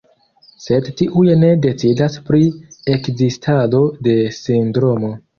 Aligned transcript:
Sed 0.67 0.87
tiuj 1.01 1.33
ne 1.41 1.49
decidas 1.65 2.15
pri 2.29 2.39
ekzistado 2.93 3.83
de 4.09 4.15
sindromo. 4.39 5.11